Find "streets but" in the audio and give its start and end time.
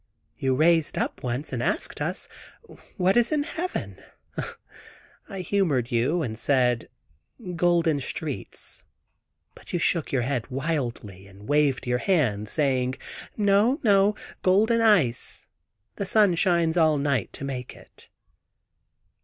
7.99-9.73